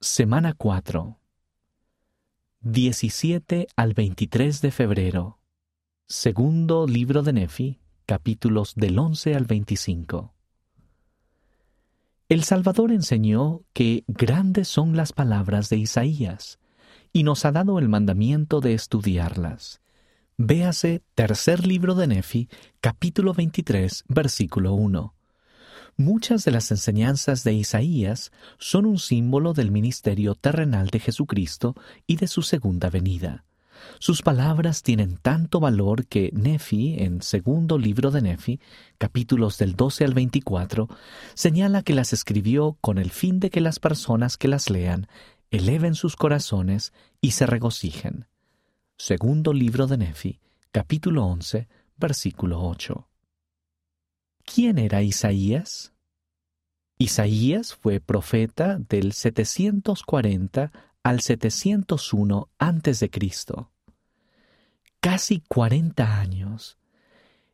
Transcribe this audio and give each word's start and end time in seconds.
Semana 0.00 0.54
4. 0.54 1.18
17 2.60 3.66
al 3.74 3.94
23 3.94 4.60
de 4.60 4.70
febrero. 4.70 5.40
Segundo 6.06 6.86
libro 6.86 7.24
de 7.24 7.32
Nefi, 7.32 7.80
capítulos 8.06 8.76
del 8.76 8.96
11 8.96 9.34
al 9.34 9.46
25. 9.46 10.34
El 12.28 12.44
Salvador 12.44 12.92
enseñó 12.92 13.64
que 13.72 14.04
grandes 14.06 14.68
son 14.68 14.96
las 14.96 15.12
palabras 15.12 15.68
de 15.68 15.78
Isaías 15.78 16.60
y 17.12 17.24
nos 17.24 17.44
ha 17.44 17.50
dado 17.50 17.80
el 17.80 17.88
mandamiento 17.88 18.60
de 18.60 18.74
estudiarlas. 18.74 19.80
Véase 20.36 21.02
tercer 21.16 21.66
libro 21.66 21.96
de 21.96 22.06
Nefi, 22.06 22.48
capítulo 22.80 23.34
23, 23.34 24.04
versículo 24.06 24.74
1. 24.74 25.17
Muchas 26.00 26.44
de 26.44 26.52
las 26.52 26.70
enseñanzas 26.70 27.42
de 27.42 27.54
Isaías 27.54 28.30
son 28.56 28.86
un 28.86 29.00
símbolo 29.00 29.52
del 29.52 29.72
ministerio 29.72 30.36
terrenal 30.36 30.90
de 30.90 31.00
Jesucristo 31.00 31.74
y 32.06 32.14
de 32.18 32.28
su 32.28 32.42
segunda 32.42 32.88
venida. 32.88 33.44
Sus 33.98 34.22
palabras 34.22 34.84
tienen 34.84 35.16
tanto 35.16 35.58
valor 35.58 36.06
que 36.06 36.30
Nefi, 36.32 36.94
en 37.00 37.20
segundo 37.20 37.78
libro 37.78 38.12
de 38.12 38.22
Nefi, 38.22 38.60
capítulos 38.96 39.58
del 39.58 39.74
12 39.74 40.04
al 40.04 40.14
24, 40.14 40.88
señala 41.34 41.82
que 41.82 41.94
las 41.94 42.12
escribió 42.12 42.78
con 42.80 42.98
el 42.98 43.10
fin 43.10 43.40
de 43.40 43.50
que 43.50 43.60
las 43.60 43.80
personas 43.80 44.36
que 44.36 44.46
las 44.46 44.70
lean 44.70 45.08
eleven 45.50 45.96
sus 45.96 46.14
corazones 46.14 46.92
y 47.20 47.32
se 47.32 47.44
regocijen. 47.44 48.28
Segundo 48.96 49.52
libro 49.52 49.88
de 49.88 49.98
Nefi, 49.98 50.38
capítulo 50.70 51.24
11, 51.24 51.66
versículo 51.96 52.62
8. 52.62 53.07
¿Quién 54.54 54.78
era 54.78 55.02
Isaías? 55.02 55.92
Isaías 56.96 57.74
fue 57.74 58.00
profeta 58.00 58.78
del 58.78 59.12
740 59.12 60.72
al 61.02 61.20
701 61.20 62.48
a.C. 62.58 63.10
Casi 65.00 65.40
40 65.48 66.18
años. 66.18 66.78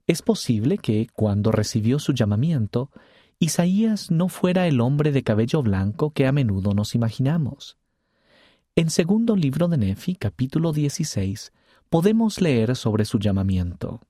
Es 0.07 0.23
posible 0.23 0.79
que, 0.79 1.09
cuando 1.13 1.51
recibió 1.51 1.99
su 1.99 2.13
llamamiento, 2.13 2.91
Isaías 3.41 4.13
no 4.13 4.29
fuera 4.29 4.69
el 4.69 4.81
hombre 4.81 5.11
de 5.11 5.25
cabello 5.25 5.63
blanco 5.63 6.13
que 6.13 6.29
a 6.29 6.33
menudo 6.33 6.75
nos 6.75 6.95
imaginamos. 6.95 7.77
En 8.77 8.91
segundo 8.91 9.35
libro 9.35 9.67
de 9.67 9.79
Nefi, 9.79 10.15
capítulo 10.15 10.73
16, 10.73 11.53
podemos 11.91 12.41
leer 12.41 12.77
sobre 12.77 13.05
su 13.05 13.19
llamamiento. 13.19 14.01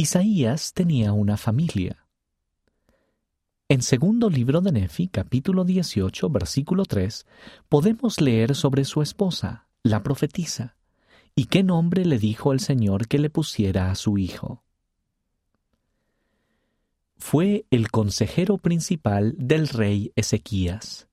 Isaías 0.00 0.74
tenía 0.74 1.12
una 1.12 1.36
familia. 1.36 2.06
En 3.68 3.82
segundo 3.82 4.30
libro 4.30 4.60
de 4.60 4.70
Nefi, 4.70 5.08
capítulo 5.08 5.64
18, 5.64 6.30
versículo 6.30 6.84
3, 6.84 7.26
podemos 7.68 8.20
leer 8.20 8.54
sobre 8.54 8.84
su 8.84 9.02
esposa, 9.02 9.66
la 9.82 10.04
profetisa, 10.04 10.76
y 11.34 11.46
qué 11.46 11.64
nombre 11.64 12.04
le 12.04 12.20
dijo 12.20 12.52
el 12.52 12.60
Señor 12.60 13.08
que 13.08 13.18
le 13.18 13.28
pusiera 13.28 13.90
a 13.90 13.96
su 13.96 14.18
hijo. 14.18 14.62
Fue 17.16 17.66
el 17.72 17.90
consejero 17.90 18.58
principal 18.58 19.34
del 19.36 19.66
rey 19.66 20.12
Ezequías. 20.14 21.08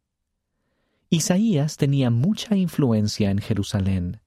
Isaías 1.09 1.77
tenía 1.77 2.11
mucha 2.11 2.55
influencia 2.55 3.31
en 3.31 3.39
Jerusalén. 3.39 4.21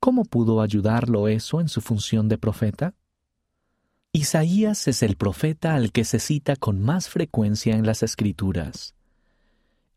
¿Cómo 0.00 0.24
pudo 0.24 0.62
ayudarlo 0.62 1.28
eso 1.28 1.60
en 1.60 1.68
su 1.68 1.82
función 1.82 2.30
de 2.30 2.38
profeta? 2.38 2.94
Isaías 4.12 4.88
es 4.88 5.02
el 5.02 5.16
profeta 5.16 5.74
al 5.74 5.92
que 5.92 6.04
se 6.04 6.18
cita 6.18 6.56
con 6.56 6.80
más 6.80 7.08
frecuencia 7.10 7.74
en 7.74 7.84
las 7.84 8.02
Escrituras. 8.02 8.94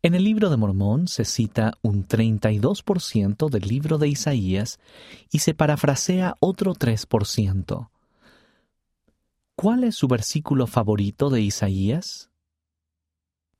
En 0.03 0.15
el 0.15 0.25
libro 0.25 0.49
de 0.49 0.57
Mormón 0.57 1.07
se 1.07 1.23
cita 1.23 1.73
un 1.81 2.07
32% 2.07 3.49
del 3.49 3.67
libro 3.67 3.97
de 3.97 4.09
Isaías 4.09 4.79
y 5.31 5.39
se 5.39 5.53
parafrasea 5.53 6.35
otro 6.39 6.73
3%. 6.73 7.89
¿Cuál 9.55 9.83
es 9.85 9.95
su 9.95 10.07
versículo 10.07 10.67
favorito 10.67 11.29
de 11.29 11.41
Isaías? 11.41 12.29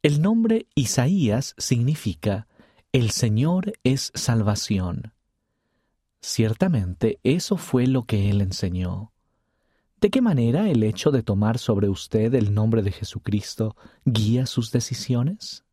El 0.02 0.22
nombre 0.22 0.68
Isaías 0.76 1.53
significa 1.58 2.47
El 2.92 3.12
Señor 3.12 3.74
es 3.84 4.12
salvación. 4.16 5.14
Ciertamente 6.22 7.20
eso 7.24 7.56
fue 7.56 7.88
lo 7.88 8.03
que 8.03 8.30
él 8.30 8.42
enseñó. 8.42 9.12
¿De 10.02 10.10
qué 10.10 10.20
manera 10.20 10.68
el 10.68 10.82
hecho 10.82 11.12
de 11.12 11.22
tomar 11.22 11.60
sobre 11.60 11.88
usted 11.88 12.34
el 12.34 12.56
nombre 12.56 12.82
de 12.82 12.92
Jesucristo 12.92 13.76
guía 14.04 14.48
sus 14.48 14.72
decisiones? 14.72 15.64